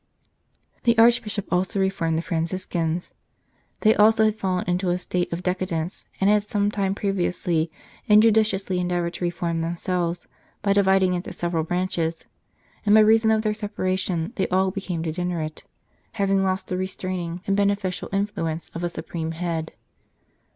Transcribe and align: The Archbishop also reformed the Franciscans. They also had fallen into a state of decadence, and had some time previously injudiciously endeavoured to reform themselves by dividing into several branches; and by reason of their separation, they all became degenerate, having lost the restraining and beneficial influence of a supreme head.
The 0.81 0.97
Archbishop 0.97 1.53
also 1.53 1.79
reformed 1.79 2.17
the 2.17 2.23
Franciscans. 2.23 3.13
They 3.81 3.93
also 3.93 4.25
had 4.25 4.33
fallen 4.35 4.65
into 4.67 4.89
a 4.89 4.97
state 4.97 5.31
of 5.31 5.43
decadence, 5.43 6.05
and 6.19 6.27
had 6.27 6.41
some 6.41 6.71
time 6.71 6.95
previously 6.95 7.71
injudiciously 8.09 8.79
endeavoured 8.79 9.13
to 9.13 9.23
reform 9.25 9.61
themselves 9.61 10.27
by 10.63 10.73
dividing 10.73 11.13
into 11.13 11.31
several 11.33 11.63
branches; 11.63 12.25
and 12.83 12.95
by 12.95 13.01
reason 13.01 13.29
of 13.29 13.43
their 13.43 13.53
separation, 13.53 14.33
they 14.37 14.47
all 14.47 14.71
became 14.71 15.03
degenerate, 15.03 15.65
having 16.13 16.43
lost 16.43 16.69
the 16.69 16.77
restraining 16.77 17.41
and 17.45 17.55
beneficial 17.55 18.09
influence 18.11 18.69
of 18.73 18.83
a 18.83 18.89
supreme 18.89 19.33
head. 19.33 19.73